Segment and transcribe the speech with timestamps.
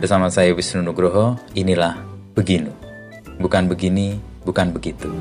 [0.00, 1.92] Bersama saya Wisnu Nugroho, inilah
[2.32, 2.72] Beginu.
[3.36, 4.16] Bukan begini,
[4.48, 5.12] bukan begitu.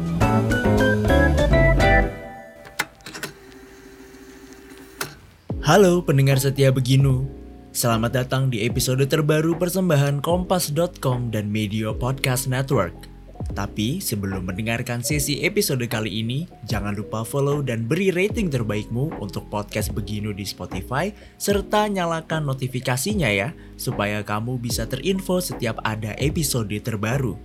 [5.60, 7.28] Halo pendengar setia Beginu.
[7.76, 13.19] Selamat datang di episode terbaru persembahan Kompas.com dan Media Podcast Network.
[13.56, 19.48] Tapi sebelum mendengarkan sesi episode kali ini, jangan lupa follow dan beri rating terbaikmu untuk
[19.48, 26.72] podcast Beginu di Spotify, serta nyalakan notifikasinya ya, supaya kamu bisa terinfo setiap ada episode
[26.84, 27.36] terbaru.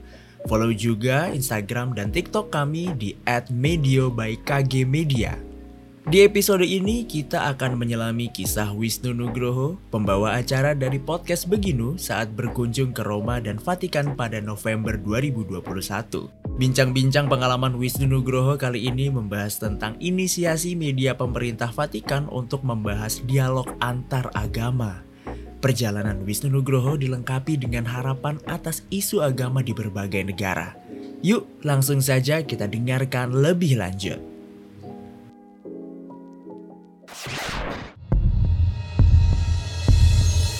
[0.44, 3.16] Follow juga Instagram dan TikTok kami di
[3.48, 5.53] @medio by KG Media.
[6.04, 12.28] Di episode ini kita akan menyelami kisah Wisnu Nugroho, pembawa acara dari podcast Beginu saat
[12.36, 15.64] berkunjung ke Roma dan Vatikan pada November 2021.
[16.60, 23.72] Bincang-bincang pengalaman Wisnu Nugroho kali ini membahas tentang inisiasi media pemerintah Vatikan untuk membahas dialog
[23.80, 25.00] antar agama.
[25.64, 30.77] Perjalanan Wisnu Nugroho dilengkapi dengan harapan atas isu agama di berbagai negara.
[31.25, 34.33] Yuk, langsung saja kita dengarkan lebih lanjut.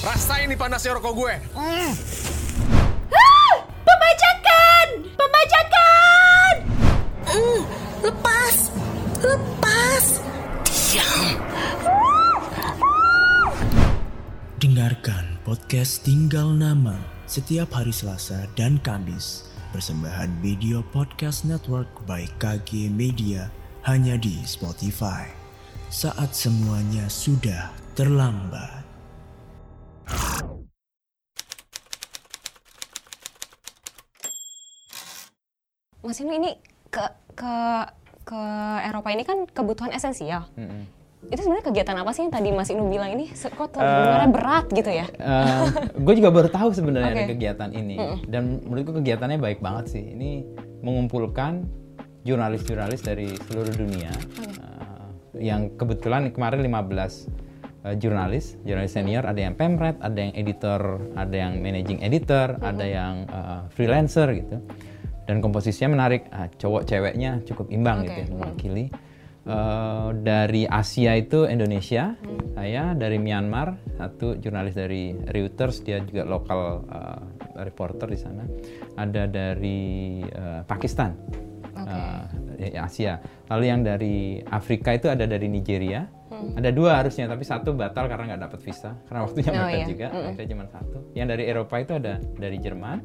[0.05, 1.35] Rasain nih panasnya rokok gue.
[1.53, 1.93] Mm.
[3.85, 4.87] Pembajakan!
[5.13, 6.55] Pembajakan!
[7.29, 7.61] Mm,
[8.01, 8.57] lepas!
[9.21, 10.05] Lepas!
[10.65, 11.37] Diam!
[14.57, 16.97] Dengarkan podcast Tinggal Nama
[17.29, 19.53] setiap hari Selasa dan Kamis.
[19.77, 23.53] Persembahan Media Podcast Network by KG Media
[23.85, 25.44] hanya di Spotify.
[25.95, 28.83] Saat semuanya sudah terlambat.
[36.03, 36.59] Mas Inu ini
[36.91, 36.99] ke
[37.39, 37.55] ke
[38.27, 38.43] ke
[38.91, 40.51] Eropa ini kan kebutuhan esensial.
[41.31, 44.91] Itu sebenarnya kegiatan apa sih yang tadi Mas Inu bilang ini kok sebenarnya berat gitu
[44.91, 45.07] ya?
[45.95, 47.31] gue juga baru tahu sebenarnya ada Oke.
[47.39, 47.95] kegiatan ini
[48.27, 50.03] dan menurutku kegiatannya baik banget sih.
[50.11, 50.43] Ini
[50.83, 51.85] mengumpulkan
[52.27, 54.74] jurnalis-jurnalis dari seluruh dunia eh,
[55.39, 57.31] yang kebetulan kemarin 15
[57.89, 62.85] eh, jurnalis, jurnalis senior, ada yang pemret, ada yang editor, ada yang managing editor, ada
[62.85, 64.59] yang eh, freelancer gitu.
[65.25, 68.21] Dan komposisinya menarik, ah, cowok ceweknya cukup imbang gitu Oke.
[68.21, 68.85] ya, mewakili.
[69.45, 72.17] Eh, dari Asia itu Indonesia,
[72.57, 77.21] saya dari Myanmar, satu jurnalis dari Reuters, dia juga lokal eh,
[77.61, 78.49] reporter di sana.
[78.97, 81.13] Ada dari eh, Pakistan,
[81.87, 83.21] eh, Asia.
[83.51, 86.05] Lalu yang dari Afrika itu ada dari Nigeria.
[86.35, 89.87] Ada dua harusnya, tapi satu batal karena nggak dapat visa, karena waktunya Oh, mepet iya.
[89.87, 90.07] juga.
[90.11, 90.99] Akhirnya cuma satu.
[91.15, 92.99] Yang dari Eropa itu ada dari Jerman,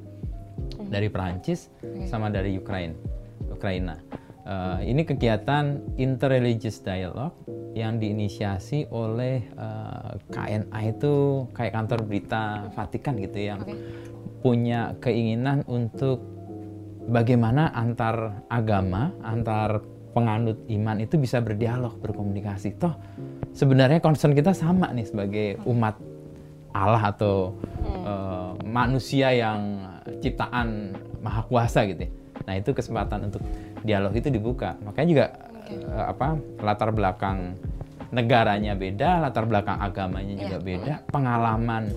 [0.89, 1.69] dari Perancis,
[2.09, 2.97] sama dari Ukraina.
[3.45, 4.01] Ukraina.
[4.49, 7.37] Eh, ini kegiatan interreligious dialogue
[7.77, 13.61] yang diinisiasi oleh eh, KNA itu kayak kantor berita Vatikan gitu yang
[14.41, 16.38] punya keinginan untuk
[17.09, 19.81] bagaimana antar agama, antar
[20.13, 22.77] penganut iman itu bisa berdialog, berkomunikasi.
[22.77, 22.93] Toh
[23.53, 25.97] sebenarnya concern kita sama nih sebagai umat
[26.73, 29.89] Allah atau eh, manusia yang
[30.21, 30.93] ciptaan
[31.25, 32.11] maha kuasa gitu ya.
[32.45, 33.41] Nah itu kesempatan untuk
[33.81, 34.77] dialog itu dibuka.
[34.85, 35.25] Makanya juga
[35.69, 37.57] eh, apa latar belakang
[38.09, 41.93] negaranya beda, latar belakang agamanya juga beda, pengalaman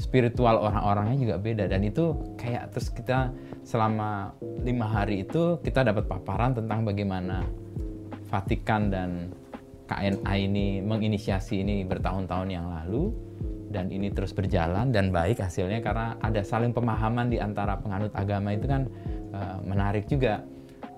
[0.00, 3.30] spiritual orang-orangnya juga beda dan itu kayak terus kita
[3.62, 4.32] selama
[4.64, 7.44] lima hari itu kita dapat paparan tentang bagaimana
[8.30, 9.34] Vatikan dan
[9.90, 13.10] KNA ini menginisiasi ini bertahun-tahun yang lalu
[13.74, 18.54] dan ini terus berjalan dan baik hasilnya karena ada saling pemahaman di antara penganut agama
[18.54, 18.86] itu kan
[19.34, 20.42] eh, menarik juga.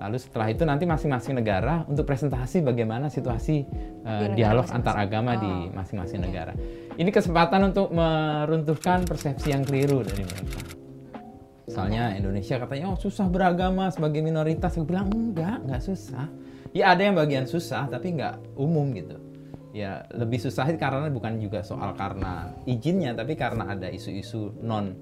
[0.03, 3.63] Lalu setelah itu nanti masing-masing negara untuk presentasi bagaimana situasi
[4.03, 4.77] negara dialog masing-masing.
[4.83, 6.53] antar agama di Oh, masing-masing negara.
[6.99, 10.59] Ini kesempatan untuk meruntuhkan persepsi yang keliru dari mereka.
[11.63, 14.75] Misalnya Indonesia katanya oh susah beragama sebagai minoritas.
[14.75, 16.27] Aku bilang enggak, enggak susah.
[16.75, 19.17] Ya ada yang bagian susah tapi enggak umum gitu.
[19.73, 24.99] Ya lebih susah karena bukan juga soal karena izinnya tapi karena ada isu-isu non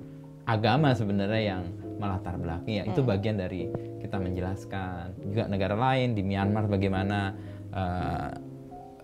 [0.47, 1.63] agama sebenarnya yang
[2.01, 3.69] melatar belakang ya itu bagian dari
[4.01, 7.37] kita menjelaskan juga negara lain di Myanmar bagaimana
[7.71, 8.31] eh,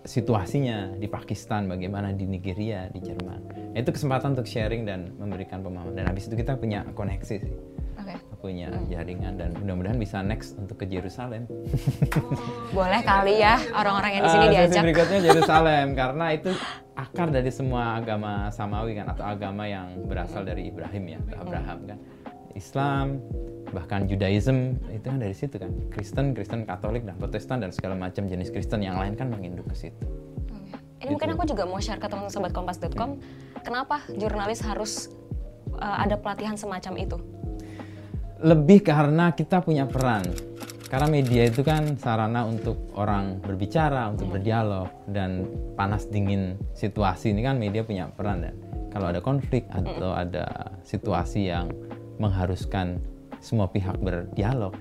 [0.07, 3.41] situasinya di Pakistan, bagaimana di Nigeria, di Jerman.
[3.75, 5.93] Nah, itu kesempatan untuk sharing dan memberikan pemahaman.
[5.99, 7.53] Dan habis itu kita punya koneksi sih,
[7.99, 8.15] Oke.
[8.39, 11.51] punya jaringan dan mudah-mudahan bisa next untuk ke Yerusalem.
[12.79, 14.83] Boleh kali ya orang-orang yang di sini sesi diajak.
[14.87, 16.51] berikutnya Yerusalem karena itu
[16.97, 21.79] akar dari semua agama samawi kan atau agama yang berasal dari Ibrahim ya, atau Abraham
[21.85, 21.99] kan.
[22.57, 23.21] Islam,
[23.71, 25.71] bahkan Judaism itu kan dari situ kan.
[25.93, 29.77] Kristen, Kristen Katolik dan Protestan dan segala macam jenis Kristen yang lain kan menginduk ke
[29.77, 30.07] situ.
[30.97, 33.21] Ini mungkin aku juga mau share ke teman sobat kompas.com
[33.61, 35.13] kenapa jurnalis harus
[35.77, 37.17] uh, ada pelatihan semacam itu?
[38.41, 40.25] Lebih karena kita punya peran.
[40.87, 45.43] Karena media itu kan sarana untuk orang berbicara, untuk berdialog dan
[45.75, 48.55] panas dingin situasi ini kan media punya peran dan
[48.95, 51.69] kalau ada konflik atau ada situasi yang
[52.17, 53.01] mengharuskan
[53.39, 54.75] semua pihak berdialog,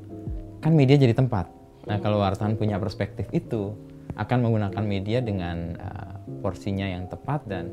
[0.63, 1.51] kan media jadi tempat.
[1.85, 3.75] Nah, kalau wartawan punya perspektif itu
[4.15, 7.69] akan menggunakan media dengan uh, porsinya yang tepat dan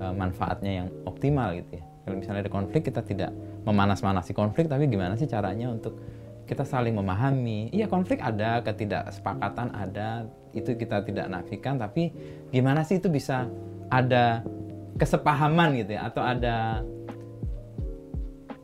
[0.00, 1.84] uh, manfaatnya yang optimal gitu ya.
[2.06, 3.30] Kalau misalnya ada konflik kita tidak
[3.68, 6.00] memanas-manasi konflik tapi gimana sih caranya untuk
[6.48, 7.70] kita saling memahami.
[7.70, 12.10] Iya konflik ada, ketidaksepakatan ada, itu kita tidak nafikan tapi
[12.50, 13.46] gimana sih itu bisa
[13.90, 14.42] ada
[14.98, 16.82] kesepahaman gitu ya atau ada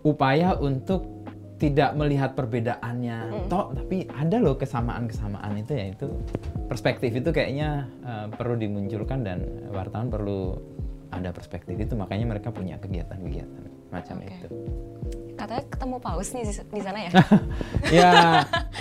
[0.06, 1.17] upaya untuk
[1.56, 3.49] tidak melihat perbedaannya.
[3.49, 6.06] Toh tapi ada loh kesamaan-kesamaan itu ya itu
[6.69, 9.43] perspektif itu kayaknya uh, perlu dimunculkan dan
[9.73, 10.61] wartawan perlu
[11.11, 11.97] ada perspektif itu.
[11.97, 14.29] Makanya mereka punya kegiatan-kegiatan macam Oke.
[14.29, 14.49] itu.
[15.37, 17.11] Katanya ketemu paus nih di, sana ya?
[18.05, 18.12] ya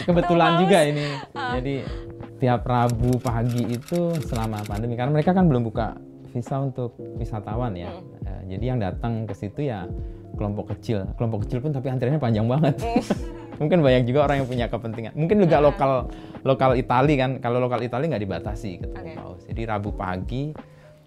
[0.04, 1.07] kebetulan juga ini.
[1.31, 1.75] Jadi
[2.44, 5.95] tiap Rabu pagi itu selama pandemi karena mereka kan belum buka
[6.36, 7.96] visa untuk wisatawan ya.
[8.28, 9.88] Eh, jadi yang datang ke situ ya
[10.36, 11.08] kelompok kecil.
[11.16, 12.76] Kelompok kecil pun tapi antriannya panjang banget.
[13.62, 15.16] Mungkin banyak juga orang yang punya kepentingan.
[15.16, 16.12] Mungkin juga lokal
[16.44, 17.40] lokal Itali kan.
[17.40, 19.16] Kalau lokal Itali nggak dibatasi ketemu Oke.
[19.16, 20.52] paus jadi Rabu pagi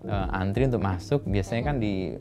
[0.09, 2.17] eh, antri untuk masuk biasanya kan di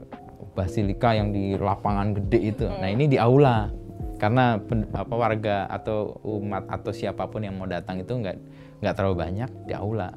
[0.51, 2.65] basilika yang di lapangan gede itu.
[2.68, 3.71] Nah ini di aula.
[4.18, 8.36] Karena pen- apa warga atau umat atau siapa pun yang mau datang itu nggak
[8.81, 10.09] nggak terlalu banyak di aula.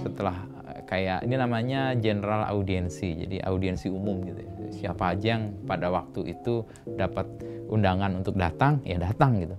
[0.00, 0.53] Setelah eh,
[0.88, 4.50] kayak ini namanya general audiensi jadi audiensi umum gitu ya.
[4.72, 6.64] siapa aja yang pada waktu itu
[6.96, 7.28] dapat
[7.68, 9.56] undangan untuk datang ya datang gitu.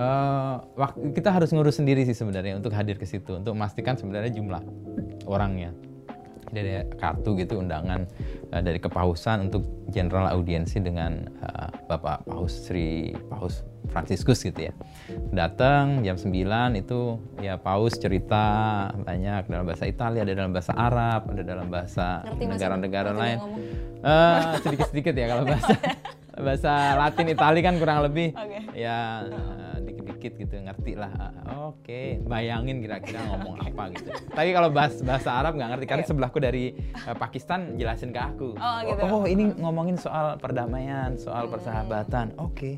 [0.00, 4.32] Eh, wak- kita harus ngurus sendiri sih sebenarnya untuk hadir ke situ untuk memastikan sebenarnya
[4.32, 4.64] jumlah
[5.28, 5.76] orangnya
[6.50, 8.06] dari kartu gitu undangan
[8.52, 14.72] eh, dari kepausan untuk general audiensi dengan eh, Bapak Paus Sri Paus Fransiskus gitu ya.
[15.34, 16.30] Datang jam 9
[16.78, 22.22] itu ya Paus cerita banyak dalam bahasa Italia, ada dalam bahasa Arab, ada dalam bahasa
[22.38, 23.38] negara-negara lain.
[24.00, 25.74] Eh, sedikit-sedikit ya kalau bahasa
[26.46, 28.58] bahasa Latin Itali kan kurang lebih Oke.
[28.72, 29.28] ya
[30.20, 31.12] dikit-dikit gitu ngerti lah.
[31.16, 34.12] Ah, oke bayangin kira-kira ngomong apa gitu.
[34.28, 38.52] Tapi kalau bahas bahasa Arab nggak ngerti karena sebelahku dari eh, Pakistan jelasin ke aku.
[38.60, 39.00] Oh, gitu.
[39.08, 42.36] oh ini ngomongin soal perdamaian soal persahabatan.
[42.36, 42.76] Oke.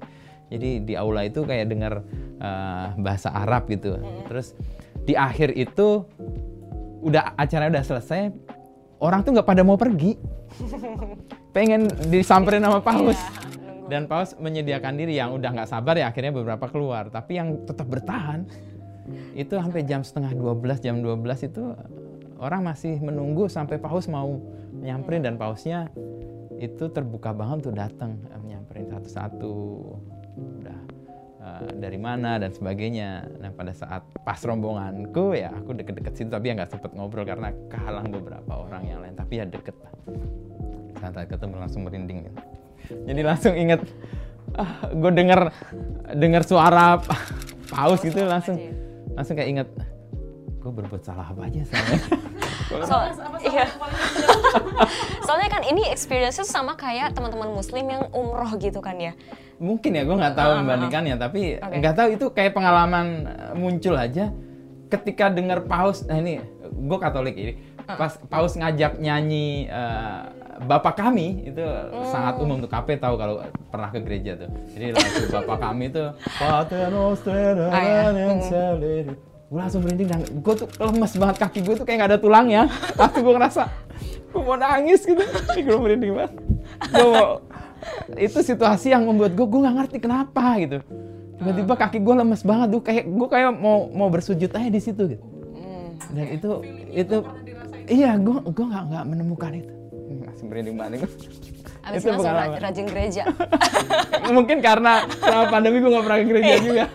[0.52, 2.06] Jadi di aula itu kayak dengar
[2.38, 3.98] eh, bahasa Arab gitu.
[4.30, 4.54] Terus
[5.02, 6.06] di akhir itu
[7.02, 8.30] udah acara udah selesai
[9.02, 10.14] orang tuh nggak pada mau pergi.
[11.56, 13.41] Pengen disamperin sama paus
[13.90, 17.10] dan paus menyediakan diri yang udah nggak sabar ya akhirnya beberapa keluar.
[17.10, 18.46] Tapi yang tetap bertahan
[19.34, 21.62] itu sampai jam setengah 12 jam 12 itu
[22.38, 24.38] orang masih menunggu sampai paus mau
[24.78, 25.26] nyamperin.
[25.26, 25.90] Dan pausnya
[26.62, 29.54] itu terbuka banget untuk datang eh, nyamperin satu-satu.
[30.38, 30.80] Udah
[31.42, 33.26] eh, dari mana dan sebagainya.
[33.42, 37.50] Nah pada saat pas rombonganku ya aku deket-deket situ tapi ya nggak sempet ngobrol karena
[37.66, 39.18] kehalang beberapa orang yang lain.
[39.18, 39.94] Tapi ya deket lah.
[41.02, 42.61] Saat ketemu langsung merinding gitu.
[42.88, 43.80] Jadi langsung inget
[44.56, 45.52] ah, gue denger
[46.16, 47.00] denger suara
[47.72, 48.58] paus gitu langsung
[49.16, 49.68] langsung kayak inget
[50.62, 51.96] gue berbuat salah apa aja sama
[52.72, 52.96] So,
[53.44, 53.68] iya.
[55.28, 59.12] Soalnya kan ini experience sama kayak teman-teman muslim yang umroh gitu kan ya.
[59.62, 64.34] mungkin ya gue nggak tahu membandingkannya tapi nggak tahu itu kayak pengalaman eh, muncul aja
[64.90, 66.02] ketika dengar paus.
[66.02, 67.52] Nah ini gue katolik ini
[67.86, 70.20] pas paus ngajak nyanyi eh,
[70.62, 71.62] bapak kami itu
[72.06, 72.70] sangat umum tuh.
[72.70, 74.50] KP tahu kalau pernah ke gereja tuh.
[74.72, 75.86] Jadi lagu bapak kami
[76.38, 78.14] Pater noster Ah, ya.
[78.14, 79.14] yang celere."
[79.52, 81.36] gue langsung merinding dan gue tuh lemes banget.
[81.36, 82.62] Kaki gue tuh kayak nggak ada tulangnya
[82.96, 83.68] waktu gue ngerasa
[84.32, 85.20] gue mau nangis gitu.
[85.68, 86.32] Gue merinding banget.
[86.88, 87.38] Gua mau-
[88.16, 90.80] itu situasi yang membuat gue gue nggak ngerti kenapa gitu.
[91.36, 92.72] Tiba-tiba kaki gue lemes banget.
[92.72, 95.24] Tuh kayak gue kayak mau mau bersujud aja di situ gitu.
[96.16, 96.50] Dan itu
[96.88, 97.16] itu
[97.92, 99.74] iya gue gue nggak nggak menemukan itu.
[100.24, 101.10] Masih merinding banget gue
[101.82, 103.24] Abis Itu langsung rajin gereja.
[104.36, 106.86] mungkin karena selama pandemi gue nggak pernah ke gereja juga.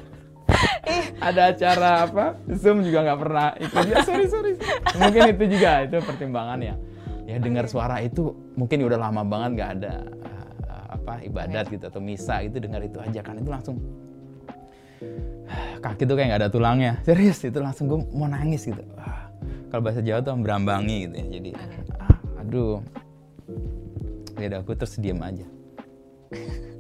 [1.20, 2.26] Ada acara apa?
[2.56, 3.84] Zoom juga nggak pernah ikut.
[3.84, 4.52] Ya sorry sorry.
[4.96, 6.76] Mungkin itu juga itu pertimbangan ya.
[7.28, 9.94] Ya dengar suara itu mungkin udah lama banget nggak ada
[10.64, 13.76] uh, apa ibadat gitu atau misa itu dengar itu aja kan itu langsung
[15.84, 16.94] kaki tuh kayak nggak ada tulangnya.
[17.04, 18.80] Serius itu langsung gue mau nangis gitu.
[18.96, 19.17] Ah,
[19.70, 21.28] kalau bahasa Jawa tuh berambangi gitu ya.
[21.40, 21.50] Jadi
[22.00, 22.80] ah, aduh.
[24.38, 25.48] Ya udah aku terus diem aja.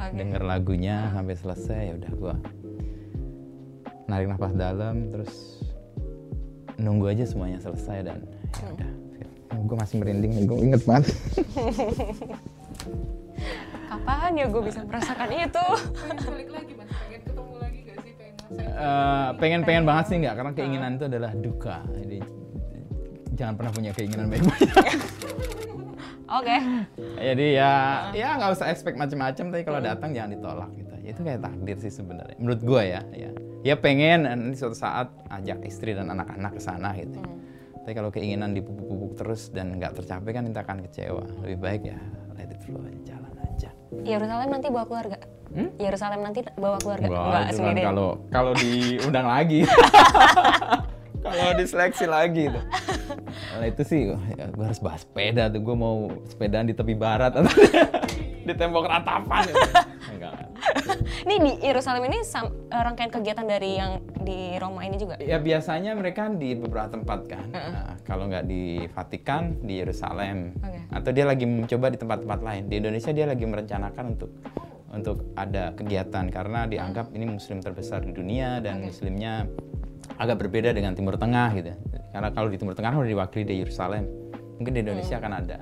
[0.00, 0.16] Oke.
[0.16, 2.34] denger lagunya sampai selesai ya udah gua
[4.08, 5.60] narik nafas dalam terus
[6.80, 8.24] nunggu aja semuanya selesai dan
[8.56, 8.90] ya udah
[9.50, 11.14] gue masih merinding nih, gue inget banget.
[13.90, 15.66] Kapan ya gue bisa merasakan itu?
[16.26, 16.90] balik lagi mas
[18.50, 21.76] pengen Eh, pengen-pengen banget sih nggak, karena keinginan itu adalah duka.
[21.94, 22.18] Jadi
[23.38, 24.70] jangan pernah punya keinginan baik-baik.
[26.38, 26.56] Oke.
[27.18, 27.72] Jadi ya,
[28.14, 30.94] ya nggak usah expect macam-macam, tapi kalau datang jangan ditolak gitu.
[31.02, 32.36] Ya, Itu kayak takdir sih sebenarnya.
[32.38, 33.30] Menurut gue ya, ya.
[33.60, 37.20] Ya pengen nanti suatu saat ajak istri dan anak-anak ke sana gitu.
[37.82, 41.24] Tapi kalau keinginan dipupuk-pupuk terus dan nggak tercapai kan kita akan kecewa.
[41.44, 41.98] Lebih baik ya
[42.38, 43.29] let it flow aja, jalan
[43.60, 43.70] aja.
[44.08, 45.18] Yerusalem nanti bawa keluarga.
[45.76, 47.06] Yerusalem nanti bawa keluarga.
[47.10, 47.80] Enggak, Enggak, kan sendiri.
[47.84, 49.60] kalau kalau diundang lagi.
[51.24, 52.60] kalau diseleksi lagi itu.
[53.60, 55.60] Nah, itu sih ya, gue harus bahas sepeda tuh.
[55.60, 57.52] Gue mau sepedaan di tepi barat atau
[58.46, 59.44] di tembok ratapan.
[59.52, 59.60] Gitu.
[61.28, 65.16] Nih di Yerusalem ini sam- eh, rangkaian kegiatan dari yang di Roma ini juga.
[65.20, 67.46] Ya biasanya mereka di beberapa tempat kan.
[67.50, 70.54] Nah, kalau nggak di Vatikan, di Yerusalem.
[70.60, 70.78] Oke.
[70.90, 72.62] Atau dia lagi mencoba di tempat-tempat lain.
[72.68, 74.30] Di Indonesia dia lagi merencanakan untuk
[74.90, 79.46] untuk ada kegiatan karena dianggap ini muslim terbesar di dunia dan muslimnya
[80.18, 81.72] agak berbeda dengan Timur Tengah gitu.
[82.10, 84.04] Karena kalau di Timur Tengah udah diwakili di Yerusalem.
[84.58, 85.58] Mungkin di Indonesia akan ada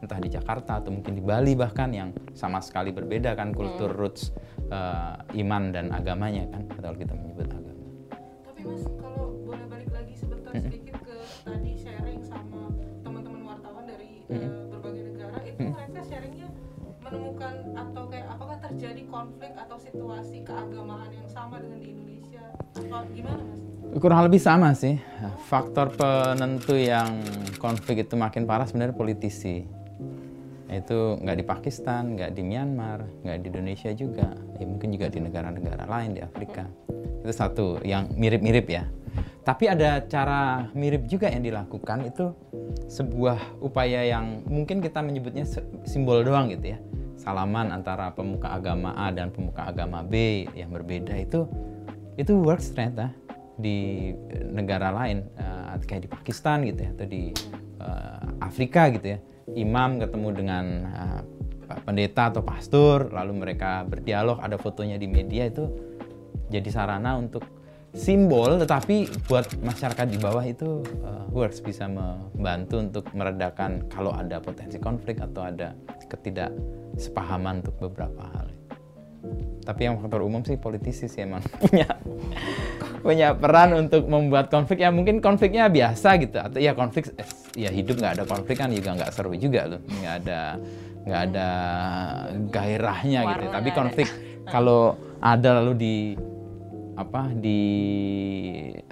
[0.00, 4.32] entah di Jakarta atau mungkin di Bali bahkan yang sama sekali berbeda kan kultur roots
[4.70, 7.84] eh, iman dan agamanya kan kalau kita menyebut agama.
[8.46, 12.70] tapi mas kalau boleh balik lagi sebentar sedikit ke tadi sharing sama
[13.02, 16.48] teman-teman wartawan dari eh, berbagai negara itu mereka sharingnya
[17.02, 22.44] menemukan atau kayak apakah terjadi konflik atau situasi keagamaan yang sama dengan di Indonesia
[22.78, 23.60] atau gimana mas?
[23.90, 25.02] Kurang lebih sama sih.
[25.50, 27.10] Faktor penentu yang
[27.58, 29.79] konflik itu makin parah sebenarnya politisi.
[30.70, 34.30] Itu nggak di Pakistan, nggak di Myanmar, nggak di Indonesia juga.
[34.62, 36.64] Ya, mungkin juga di negara-negara lain di Afrika.
[37.20, 38.86] Itu satu yang mirip-mirip ya.
[39.42, 42.30] Tapi ada cara mirip juga yang dilakukan itu
[42.86, 45.42] sebuah upaya yang mungkin kita menyebutnya
[45.82, 46.78] simbol doang gitu ya.
[47.18, 51.44] Salaman antara pemuka agama A dan pemuka agama B yang berbeda itu
[52.16, 53.12] itu works ternyata
[53.60, 57.22] di eh, negara lain eh, kayak di Pakistan gitu ya atau di
[57.80, 59.18] eh, Afrika gitu ya
[59.54, 61.22] imam ketemu dengan eh,
[61.86, 65.70] pendeta atau pastor lalu mereka berdialog ada fotonya di media itu
[66.50, 67.46] jadi sarana untuk
[67.94, 74.42] simbol tetapi buat masyarakat di bawah itu eh, works bisa membantu untuk meredakan kalau ada
[74.42, 75.74] potensi konflik atau ada
[76.10, 78.59] ketidaksepahaman untuk beberapa hal
[79.64, 81.44] tapi yang faktor umum sih politisi sih emang.
[81.64, 81.88] Punya
[83.00, 84.84] punya peran untuk membuat konflik.
[84.84, 86.36] Ya mungkin konfliknya biasa gitu.
[86.36, 89.80] Atau ya konflik eh, ya hidup nggak ada konflik kan juga nggak seru juga loh
[89.80, 90.40] nggak ada
[91.04, 91.48] nggak ada
[92.52, 93.44] gairahnya gitu.
[93.48, 93.80] Warna tapi nggak ada.
[93.80, 94.08] konflik
[94.54, 95.96] kalau ada lalu di
[97.00, 97.60] apa di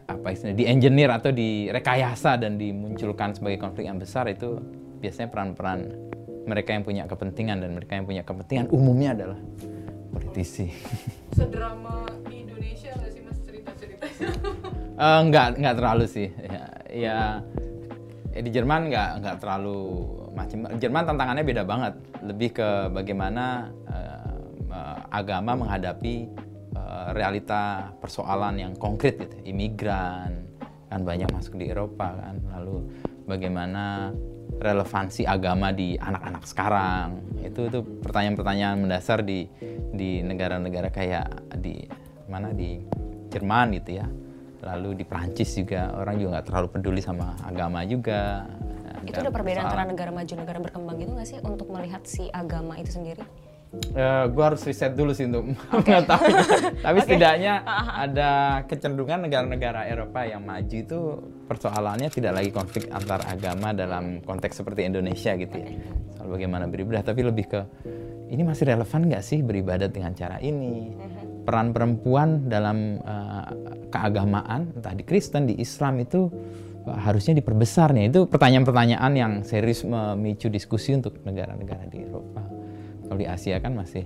[0.09, 4.57] apa istilahnya di engineer atau di rekayasa dan dimunculkan sebagai konflik yang besar itu
[5.05, 5.93] biasanya peran-peran
[6.49, 7.61] mereka yang punya kepentingan.
[7.61, 9.39] Dan mereka yang punya kepentingan umumnya adalah
[10.19, 10.67] politisi.
[11.39, 14.27] Sedrama di Indonesia nggak sih mas cerita-ceritanya?
[14.99, 16.29] Eh, nggak nggak terlalu sih.
[16.43, 17.19] Ya, ya
[18.35, 19.81] ya di Jerman nggak nggak terlalu
[20.35, 21.95] macam Jerman tantangannya beda banget.
[22.27, 24.35] Lebih ke bagaimana eh,
[24.75, 26.15] eh, agama menghadapi
[26.75, 29.39] eh, realita persoalan yang konkret gitu.
[29.47, 30.51] Imigran
[30.91, 32.43] kan banyak masuk di Eropa kan.
[32.59, 32.77] Lalu
[33.31, 34.11] bagaimana
[34.59, 37.09] relevansi agama di anak-anak sekarang.
[37.45, 39.47] Itu itu pertanyaan-pertanyaan mendasar di
[39.93, 41.89] di negara-negara kayak di
[42.29, 42.81] mana di
[43.29, 44.07] Jerman gitu ya
[44.59, 48.45] lalu di Prancis juga orang juga nggak terlalu peduli sama agama juga
[49.07, 52.75] Itu ada perbedaan antara negara maju negara berkembang gitu nggak sih untuk melihat si agama
[52.77, 53.23] itu sendiri?
[54.33, 56.33] gue harus riset dulu sih untuk mengetahui.
[56.85, 57.69] Tapi setidaknya
[58.01, 61.01] ada kecenderungan negara-negara Eropa yang maju itu
[61.45, 65.69] persoalannya tidak lagi konflik antar agama dalam konteks seperti Indonesia gitu ya.
[66.17, 67.61] Soal bagaimana beribadah, tapi lebih ke
[68.29, 70.93] ini masih relevan nggak sih beribadat dengan cara ini?
[71.49, 73.47] Peran perempuan dalam eh,
[73.89, 76.29] keagamaan, entah di Kristen, di Islam itu
[76.85, 78.13] eh, harusnya diperbesarnya.
[78.13, 82.45] Itu pertanyaan-pertanyaan yang serius memicu diskusi untuk negara-negara di Eropa.
[83.09, 84.05] Kalau di Asia kan masih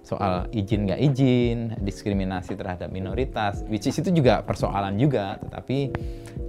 [0.00, 5.92] soal izin nggak izin, diskriminasi terhadap minoritas, which is itu juga persoalan juga, tetapi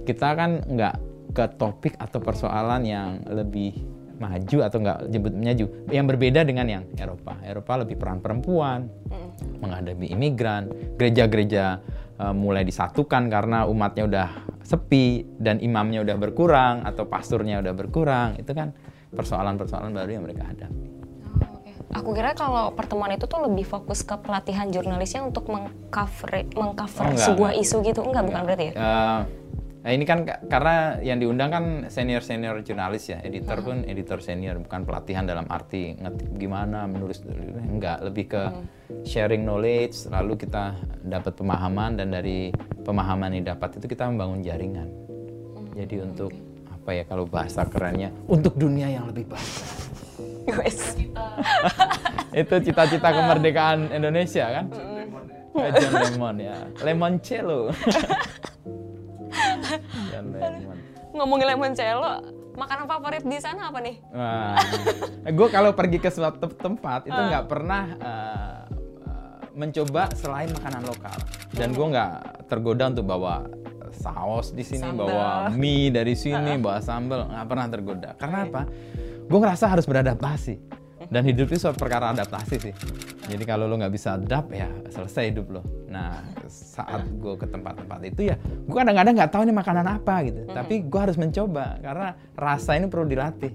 [0.08, 0.96] kita kan nggak
[1.36, 6.84] ke topik atau persoalan yang lebih maju atau nggak jemput maju, yang berbeda dengan yang
[6.94, 7.40] Eropa.
[7.40, 8.86] Eropa lebih peran perempuan,
[9.58, 10.68] menghadapi imigran,
[11.00, 11.80] gereja-gereja
[12.20, 14.28] eh, mulai disatukan karena umatnya udah
[14.60, 18.76] sepi dan imamnya udah berkurang atau pasturnya udah berkurang, itu kan
[19.10, 20.88] persoalan-persoalan baru yang mereka hadapi.
[21.90, 27.10] Aku kira kalau pertemuan itu tuh lebih fokus ke pelatihan jurnalisnya untuk mengcover mengcover Oh,
[27.10, 27.66] enggak, sebuah enggak.
[27.66, 28.00] isu gitu.
[28.06, 28.72] Enggak, bukan berarti ya?
[28.78, 29.20] Eh,
[29.80, 34.20] Nah, ini kan ka- karena yang diundang kan senior senior jurnalis ya, editor pun editor
[34.20, 37.24] senior, bukan pelatihan dalam arti ngetik gimana menulis
[37.64, 38.42] enggak, lebih ke
[39.08, 42.52] sharing knowledge, lalu kita dapat pemahaman dan dari
[42.84, 44.88] pemahaman yang dapat itu kita membangun jaringan.
[45.72, 46.28] Jadi untuk
[46.68, 49.48] apa ya kalau bahasa kerennya untuk dunia yang lebih baik.
[52.36, 54.66] Itu cita-cita kemerdekaan Indonesia kan?
[55.50, 57.70] John Lemon ya, Lemoncello.
[57.72, 58.28] John
[60.40, 60.78] Lemon.
[61.10, 62.12] Ngomongin limoncello,
[62.54, 63.96] makanan favorit di sana apa nih?
[64.14, 64.56] Wah,
[65.26, 68.60] gue kalau pergi ke suatu tempat itu nggak pernah eh,
[69.04, 71.16] eh, mencoba selain makanan lokal.
[71.50, 72.12] Dan gue nggak
[72.46, 73.42] tergoda untuk bawa
[73.90, 75.10] saus di sini, Sambal.
[75.10, 78.10] bawa mie dari sini, bawa sambal, nggak pernah tergoda.
[78.16, 78.62] Karena apa?
[79.26, 80.79] Gue ngerasa harus beradaptasi.
[81.10, 82.74] Dan hidup itu suatu perkara adaptasi sih.
[83.26, 85.62] Jadi kalau lo nggak bisa adapt ya selesai hidup lo.
[85.90, 90.46] Nah saat gue ke tempat-tempat itu ya, gue kadang-kadang nggak tahu ini makanan apa gitu.
[90.50, 93.52] Tapi gue harus mencoba karena rasa ini perlu dilatih.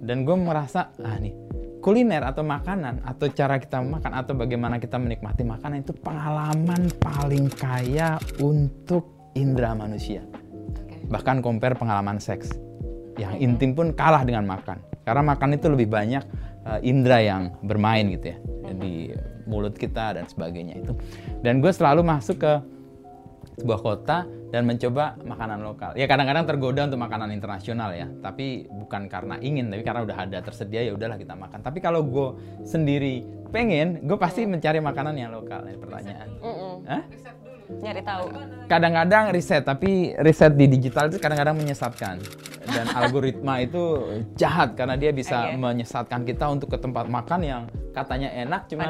[0.00, 1.36] Dan gue merasa ah nih
[1.82, 7.50] kuliner atau makanan atau cara kita makan atau bagaimana kita menikmati makanan itu pengalaman paling
[7.52, 10.24] kaya untuk indera manusia.
[11.10, 12.54] Bahkan compare pengalaman seks.
[13.20, 14.80] Yang intim pun kalah dengan makan.
[15.02, 16.22] Karena makan itu lebih banyak
[16.66, 18.38] uh, indera yang bermain gitu ya
[18.72, 19.12] di
[19.44, 20.96] mulut kita dan sebagainya itu
[21.44, 22.52] dan gue selalu masuk ke
[23.60, 25.92] sebuah kota dan mencoba makanan lokal.
[25.96, 30.38] Ya kadang-kadang tergoda untuk makanan internasional ya, tapi bukan karena ingin, tapi karena udah ada
[30.44, 31.60] tersedia ya udahlah kita makan.
[31.64, 32.28] Tapi kalau gue
[32.64, 35.64] sendiri pengen, gue pasti mencari makanan yang lokal.
[35.68, 36.28] Ini pertanyaan.
[36.88, 37.02] Hah?
[37.70, 38.26] Nyari tahu.
[38.66, 42.18] Kadang-kadang riset, tapi riset di digital itu kadang-kadang menyesatkan.
[42.62, 44.06] Dan algoritma itu
[44.38, 45.58] jahat karena dia bisa Oke.
[45.58, 48.88] menyesatkan kita untuk ke tempat makan yang katanya enak, cuman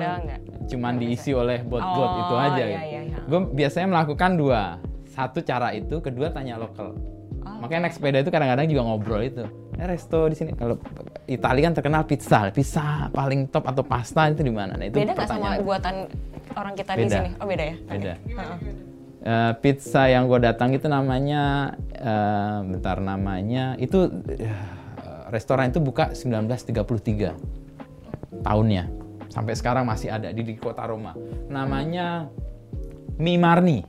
[0.69, 2.63] cuman diisi oleh bot-bot Oh, itu aja.
[2.63, 2.87] iya, gitu.
[2.87, 3.19] iya, iya.
[3.27, 4.63] Gue biasanya melakukan dua.
[5.13, 6.97] Satu cara itu, kedua tanya lokal.
[7.43, 7.67] Oh.
[7.67, 9.45] Makanya naik sepeda itu kadang-kadang juga ngobrol itu.
[9.79, 10.79] Eh resto di sini kalau
[11.27, 14.79] Italia kan terkenal pizza, pizza paling top atau pasta itu di mana?
[14.79, 16.07] Nah, itu Beda nggak sama buatan
[16.55, 17.17] orang kita di Beda.
[17.19, 17.31] sini?
[17.43, 17.77] Oh beda ya?
[17.87, 18.15] Beda.
[19.23, 24.51] Eh, pizza yang gue datang itu namanya, eh, bentar namanya itu eh,
[25.31, 27.31] restoran itu buka 1933
[28.43, 28.91] tahunnya
[29.31, 31.15] sampai sekarang masih ada di, di kota Roma.
[31.47, 32.27] Namanya
[33.17, 33.81] Mi Marni.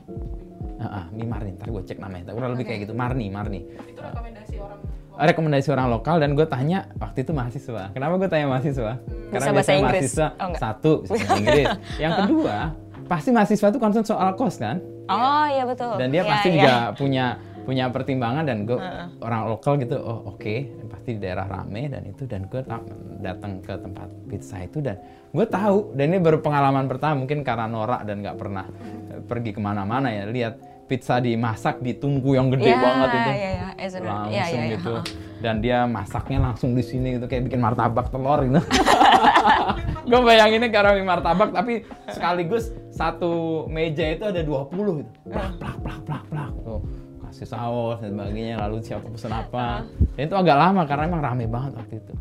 [0.83, 1.55] Ah, ah, Mi Marni.
[1.55, 2.29] Ntar gue cek namanya.
[2.29, 2.93] Kurang lebih kayak gitu.
[2.93, 3.59] Marni, Marni.
[3.63, 4.79] itu rekomendasi orang
[5.13, 7.83] Rekomendasi orang lokal dan gue tanya waktu itu mahasiswa.
[7.91, 8.91] Kenapa gue tanya mahasiswa?
[8.97, 10.01] Bisa bahasa biasanya Inggris?
[10.03, 10.59] mahasiswa Oh, enggak.
[10.59, 11.67] satu bisa bahasa Inggris.
[12.03, 12.57] Yang kedua
[13.03, 14.77] pasti mahasiswa itu concern soal kos kan?
[15.05, 15.93] Oh iya betul.
[15.97, 16.55] dan dia Iya, pasti iya.
[16.57, 17.25] juga punya
[17.61, 18.75] punya pertimbangan dan gue
[19.19, 20.55] orang lokal gitu oh oke
[20.89, 22.83] pasti di daerah rame dan itu dan gue ta-
[23.19, 27.63] datang ke tempat pizza itu dan gue tahu dan ini baru pengalaman pertama mungkin karena
[27.65, 28.65] norak dan nggak pernah
[29.09, 33.29] eh, pergi ke mana-mana ya lihat pizza dimasak di tungku yang gede Iya, banget itu.
[33.31, 33.67] iya, iya.
[33.73, 34.73] As in- langsung iya, iya, iya.
[34.77, 34.93] gitu.
[35.39, 38.63] dan dia masaknya langsung di sini gitu kayak bikin martabak telur gitu.
[40.09, 41.73] Gue bayanginnya karena mie martabak tapi
[42.07, 44.71] sekaligus satu meja itu ada 20
[45.03, 45.11] gitu.
[45.27, 46.51] Plak plak plak plak plak.
[46.63, 46.79] Tuh
[47.23, 49.83] kasih saus dan sebagainya lalu siapa pesen apa.
[50.15, 52.13] Dan itu agak lama karena emang rame banget waktu itu.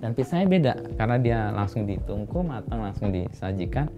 [0.00, 3.88] Dan pizzanya beda karena dia langsung ditungku matang langsung disajikan.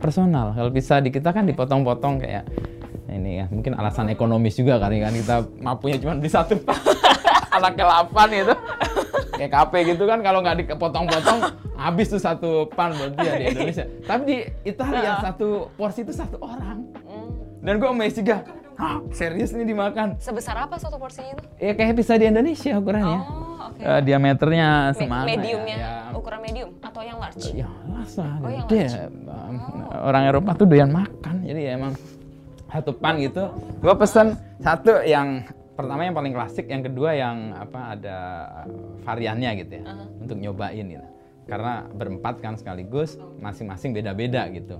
[0.00, 2.48] Personal kalau pizza di kita kan dipotong-potong kayak
[3.10, 6.54] ini ya mungkin alasan ekonomis juga kali kan kita mampunya cuma beli satu.
[7.50, 8.54] Anak ke 8 gitu.
[9.32, 11.38] Kayak kafe gitu kan kalau nggak dipotong-potong
[11.74, 13.84] habis tuh satu pan buat dia di Indonesia.
[14.00, 16.86] Tapi di Italia satu porsi itu satu orang.
[17.60, 20.16] Dan gue amazed juga Hah, serius nih dimakan?
[20.16, 21.44] Sebesar apa satu porsinya itu?
[21.60, 23.18] ya kayak pizza di Indonesia ukurannya.
[23.20, 23.76] Oh, oke.
[23.76, 25.28] Eh, diameternya Me- semana ya?
[25.30, 27.44] mediumnya, ya, ukuran medium atau yang large?
[27.52, 28.88] ya rasa Oh, yang dia
[30.00, 31.92] orang Eropa tuh doyan makan jadi ya emang
[32.70, 33.50] satu pan gitu.
[33.82, 38.18] Gue pesen satu yang pertama yang paling klasik yang kedua yang apa ada
[39.02, 39.84] variannya gitu ya
[40.22, 41.06] untuk nyobain gitu.
[41.50, 44.78] Karena berempat kan sekaligus masing-masing beda-beda gitu.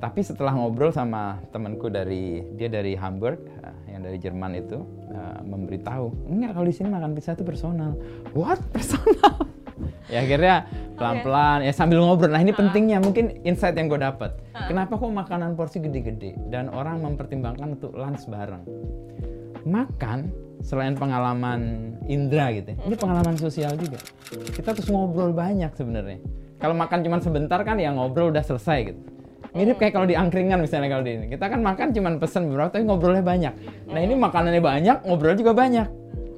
[0.00, 4.80] Tapi setelah ngobrol sama temanku dari dia dari Hamburg eh, yang dari Jerman itu
[5.12, 7.94] eh, memberitahu enggak kalau di sini makan pizza itu personal.
[8.34, 8.58] What?
[8.74, 9.59] Personal
[10.10, 10.68] ya akhirnya
[10.98, 12.28] pelan-pelan ya sambil ngobrol.
[12.34, 14.36] Nah ini pentingnya mungkin insight yang gue dapat
[14.68, 18.66] kenapa kok makanan porsi gede-gede dan orang mempertimbangkan untuk lunch bareng?
[19.64, 20.28] Makan
[20.60, 23.96] selain pengalaman indera gitu ya, ini pengalaman sosial juga.
[24.52, 26.20] Kita terus ngobrol banyak sebenarnya.
[26.60, 29.00] Kalau makan cuma sebentar kan ya ngobrol udah selesai gitu.
[29.50, 31.26] Mirip kayak kalau di angkringan misalnya kalau di ini.
[31.32, 33.54] Kita kan makan cuma pesen beberapa tapi ngobrolnya banyak.
[33.88, 35.88] Nah ini makanannya banyak ngobrol juga banyak.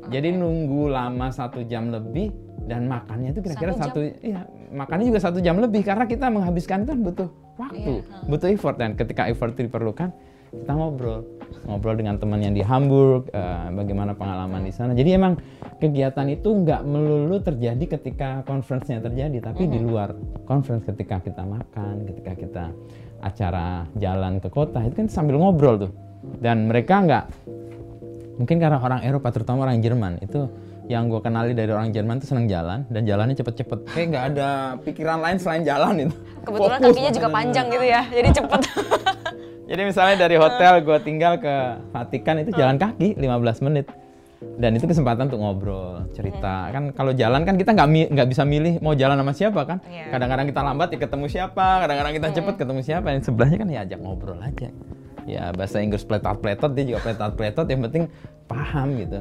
[0.08, 2.32] Jadi nunggu lama satu jam lebih
[2.66, 6.87] dan makannya itu kira-kira Satu satu, iya makannya juga satu jam lebih karena kita menghabiskan
[6.87, 8.77] itu kan butuh waktu Iya, butuh effort.
[8.81, 10.09] Dan ketika effort itu diperlukan
[10.53, 11.25] kita ngobrol
[11.64, 14.92] ngobrol dengan teman yang di Hamburg eh, bagaimana pengalaman di sana.
[14.92, 15.40] Jadi emang
[15.81, 20.12] kegiatan itu nggak melulu terjadi ketika conference-nya terjadi tapi di luar
[20.44, 22.64] conference ketika kita makan ketika kita
[23.25, 25.92] acara jalan ke kota itu kan sambil ngobrol tuh.
[26.40, 27.25] Dan mereka nggak
[28.37, 30.48] mungkin karena orang Eropa terutama orang Jerman itu
[30.92, 33.88] yang gue kenali dari orang Jerman tuh seneng jalan dan jalannya cepet-cepet.
[33.88, 34.48] Kayak nggak ada
[34.85, 36.16] pikiran lain selain jalan itu.
[36.44, 36.92] Kebetulan Fokus.
[36.92, 38.61] kakinya juga panjang gitu ya, jadi cepet.
[39.72, 41.55] jadi misalnya dari hotel gue tinggal ke
[41.90, 43.88] Vatikan itu jalan kaki 15 menit.
[44.42, 46.66] Dan itu kesempatan untuk ngobrol cerita.
[46.74, 49.78] Kan kalau jalan kan kita nggak mi- nggak bisa milih mau jalan sama siapa kan.
[49.87, 50.11] Iya.
[50.11, 53.07] kadang-kadang kita lambat ya ketemu siapa kadang-kadang kita cepet ketemu siapa.
[53.14, 54.68] Yang sebelahnya kan ya ajak ngobrol aja.
[55.22, 57.66] Ya bahasa Inggris pletot-pletot dia juga pletot-pletot.
[57.70, 58.05] Yang penting
[58.52, 59.18] paham gitu.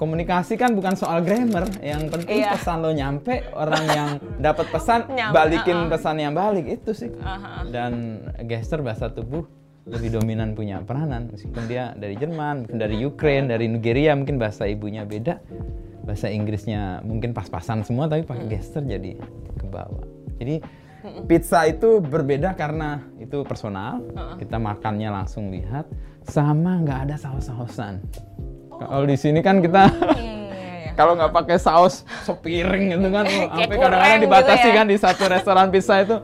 [0.00, 2.56] Komunikasi kan bukan soal grammar yang penting Iya.
[2.56, 4.10] pesan lo nyampe orang yang
[4.46, 5.92] dapat pesan Nyampe, balikin uh-uh.
[5.92, 7.10] pesan yang balik itu sih.
[7.68, 9.44] Dan gesture bahasa tubuh
[9.86, 11.30] lebih dominan punya peranan.
[11.30, 15.38] Meskipun dia dari Jerman mungkin dari Ukraine dari Nigeria mungkin bahasa ibunya beda.
[16.02, 19.18] Bahasa Inggrisnya mungkin pas-pasan semua tapi pakai gesture jadi
[19.58, 20.60] ke bawah jadi
[21.26, 24.02] pizza itu berbeda karena itu personal.
[24.38, 25.86] Kita makannya langsung lihat
[26.26, 28.02] sama nggak ada saus-sausan.
[28.76, 29.88] Kalau di sini kan kita
[30.98, 34.78] kalau nggak pakai saus sepiring gitu kan sampai kadang-kadang kurang dibatasi gitu ya.
[34.80, 36.16] kan di satu restoran pizza itu.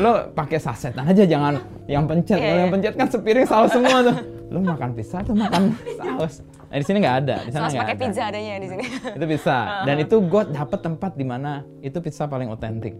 [0.00, 2.40] Lo pakai sasetan aja jangan yang pencet.
[2.40, 2.76] Iya, kalau yang iya.
[2.80, 4.16] pencet kan sepiring saus semua tuh.
[4.48, 6.40] Lo makan pizza atau makan saus?
[6.72, 7.36] Nah, di sini nggak ada.
[7.46, 8.02] Di sana Saus pakai ada.
[8.02, 8.84] pizza adanya di sini.
[9.14, 12.96] itu bisa dan itu gue dapet tempat di mana itu pizza paling otentik.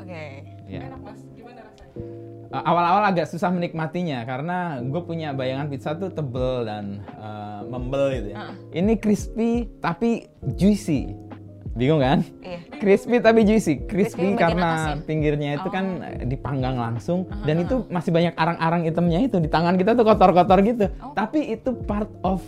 [0.00, 0.49] Oke.
[0.70, 1.98] Ya enak mas gimana rasanya
[2.50, 8.10] Uh, awal-awal agak susah menikmatinya karena gue punya bayangan pizza tuh tebel dan uh, membel
[8.10, 8.50] gitu ya.
[8.74, 10.26] Ini crispy tapi
[10.58, 11.14] juicy.
[11.78, 12.26] Bingung kan?
[12.42, 12.58] Iya.
[12.82, 13.86] Crispy tapi juicy.
[13.86, 15.06] Crispy karena atas ya?
[15.06, 19.78] pinggirnya itu kan eh, dipanggang langsung dan itu masih banyak arang-arang hitamnya itu di tangan
[19.78, 20.90] kita tuh kotor-kotor gitu.
[21.14, 22.42] Tapi itu part of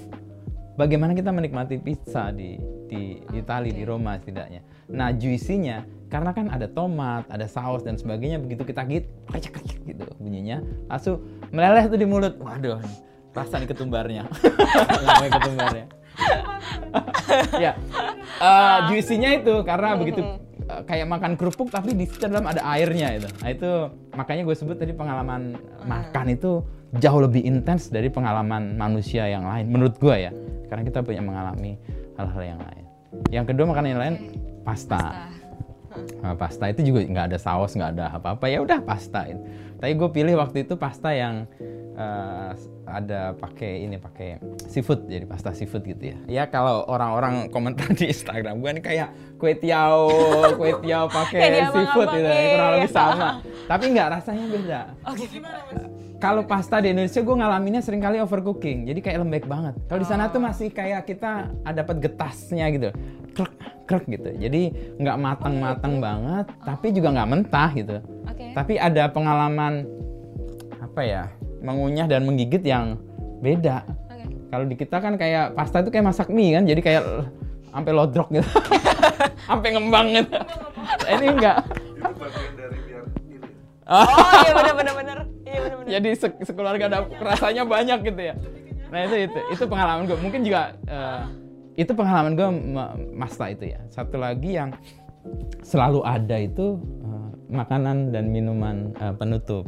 [0.75, 2.59] bagaimana kita menikmati pizza di
[2.91, 4.67] di Italia di Roma setidaknya.
[4.91, 9.09] Nah juicy-nya karena kan ada tomat, ada saus dan sebagainya begitu kita gigit
[9.89, 10.61] gitu bunyinya
[10.93, 12.37] langsung meleleh tuh di mulut.
[12.37, 12.85] Waduh,
[13.33, 14.29] rasa nih ketumbarnya.
[15.09, 15.87] Namanya ketumbarnya.
[17.57, 17.73] ya,
[18.45, 20.21] eh, juicy-nya itu karena begitu
[20.69, 23.29] eh, kayak makan kerupuk tapi di situ dalam ada airnya itu.
[23.41, 23.71] Nah itu
[24.13, 25.57] makanya gue sebut tadi pengalaman
[25.89, 26.61] makan itu
[27.01, 30.33] jauh lebih intens dari pengalaman manusia yang lain menurut gue ya.
[30.69, 31.81] Karena kita punya mengalami
[32.21, 32.85] hal-hal yang lain.
[33.33, 34.15] Yang kedua makanan yang lain
[34.61, 35.33] pasta.
[36.23, 39.27] Nah, pasta itu juga nggak ada saus, nggak ada apa-apa ya udah pasta.
[39.83, 41.45] Tapi gue pilih waktu itu pasta yang
[41.93, 42.51] eh,
[42.89, 46.19] ada pakai ini pakai seafood jadi pasta seafood gitu ya.
[46.27, 50.09] Ya kalau orang-orang komentar di Instagram gue nih kayak kue tiao,
[50.59, 52.77] kue tiao pakai seafood gitu, ya, iya, kurang iya.
[52.81, 53.29] lebih sama.
[53.69, 54.81] Tapi nggak rasanya beda.
[55.03, 55.21] mas
[56.23, 59.75] Kalau pasta di Indonesia gue ngalaminnya sering kali overcooking, jadi kayak lembek banget.
[59.91, 60.47] Kalau di sana tuh Oh.
[60.47, 62.89] masih kayak kita ada dapat getasnya gitu,
[63.35, 63.53] krek
[63.91, 64.31] krek gitu.
[64.39, 64.63] Jadi
[65.03, 67.97] nggak matang-matang banget, tapi juga nggak mentah gitu.
[68.31, 68.55] Oke.
[68.55, 69.83] Tapi ada pengalaman
[70.79, 71.25] apa ya,
[71.63, 72.99] mengunyah dan menggigit yang
[73.39, 73.87] beda.
[73.87, 74.27] Oke.
[74.51, 77.03] Kalau di kita kan kayak pasta itu kayak masak mie kan, jadi kayak
[77.71, 78.45] sampai lodrok gitu,
[79.49, 80.37] sampai ngembang gitu.
[81.15, 81.59] Ini enggak.
[83.83, 84.07] Oh
[84.45, 85.19] iya benar benar benar.
[85.43, 85.91] Iya benar benar.
[85.91, 88.35] jadi se- sekeluarga ada rasanya banyak gitu ya
[88.89, 91.25] nah itu itu itu pengalaman gue mungkin juga eh,
[91.77, 92.49] itu pengalaman gue
[93.13, 94.73] masta itu ya satu lagi yang
[95.61, 99.65] selalu ada itu eh, makanan dan minuman eh, penutup.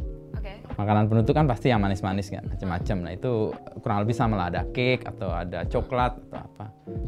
[0.75, 2.97] Makanan penutup kan pasti yang manis-manis kan macam-macam.
[2.99, 3.31] Nah itu
[3.79, 4.45] kurang lebih sama lah.
[4.49, 6.65] Ada cake atau ada coklat atau apa.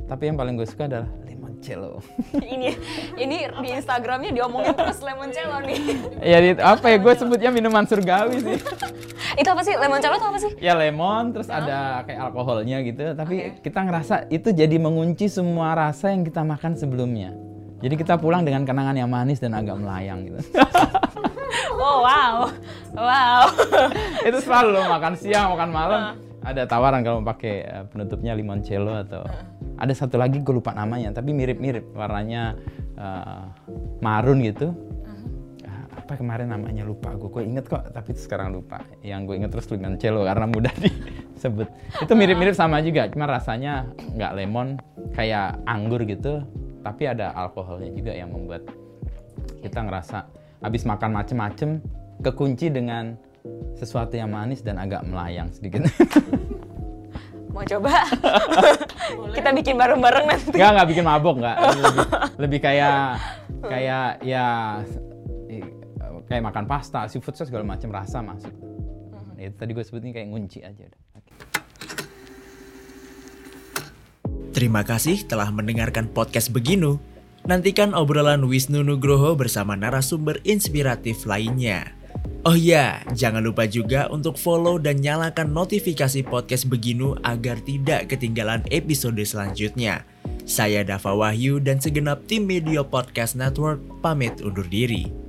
[0.07, 1.99] Tapi yang paling gue suka adalah limoncello
[2.53, 2.73] ini
[3.15, 5.79] ini di Instagramnya diomongin terus limoncello nih.
[6.23, 6.97] ya di- apa ya?
[6.97, 8.57] Gue sebutnya minuman surgawi sih.
[9.41, 9.75] Itu apa sih?
[9.75, 10.51] Limoncello itu apa sih?
[10.57, 13.13] ya lemon terus ada kayak alkoholnya gitu.
[13.13, 17.35] Tapi kita ngerasa itu jadi mengunci semua rasa yang kita makan sebelumnya.
[17.77, 20.41] Jadi kita pulang dengan kenangan yang manis dan agak melayang gitu
[21.77, 22.35] Oh wow,
[22.95, 23.43] wow.
[24.27, 26.01] itu selalu loh, makan siang makan malam.
[26.47, 29.27] Ada tawaran kalau pakai eh, penutupnya limoncello atau
[29.77, 32.55] ada satu lagi gue lupa namanya tapi mirip-mirip warnanya
[32.95, 33.43] eh,
[33.99, 34.71] marun gitu.
[35.67, 36.87] Ah, apa kemarin namanya?
[36.87, 38.79] Lupa gue gue inget kok tapi sekarang lupa.
[39.03, 40.73] Yang gue inget terus limoncello karena mudah
[41.35, 41.67] disebut.
[41.99, 44.79] Itu mirip-mirip sama juga cuma rasanya nggak lemon
[45.11, 46.47] kayak anggur gitu
[46.87, 48.63] tapi ada alkoholnya juga yang membuat
[49.59, 50.23] kita ngerasa
[50.61, 51.81] habis makan macem-macem
[52.21, 53.15] kekunci dengan
[53.77, 55.85] sesuatu yang manis dan agak melayang sedikit
[57.57, 58.05] Mau coba?
[59.33, 60.53] Kita bikin bareng-bareng nanti.
[60.53, 61.57] Nggak, nggak bikin mabok, nggak.
[61.81, 62.05] Lebih,
[62.37, 63.17] lebih kayak
[63.65, 64.45] kayak ya
[66.29, 68.53] kayak makan pasta, seafood segala macam rasa masuk.
[69.41, 71.01] Ya, tadi gue sebutnya kayak ngunci aja udah.
[71.17, 71.31] Oke.
[74.53, 77.16] Terima kasih telah mendengarkan podcast Beginu.
[77.47, 81.95] Nantikan obrolan Wisnu Nugroho bersama narasumber inspiratif lainnya.
[82.43, 88.67] Oh ya, jangan lupa juga untuk follow dan nyalakan notifikasi podcast Beginu agar tidak ketinggalan
[88.67, 90.03] episode selanjutnya.
[90.43, 95.26] Saya Dava Wahyu dan segenap tim Media Podcast Network pamit undur diri.